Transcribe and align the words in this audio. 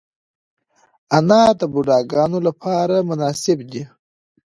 انار 1.17 1.51
د 1.59 1.61
بوډاګانو 1.73 2.39
لپاره 2.47 2.95
مناسب 3.09 3.57
دی. 3.71 3.83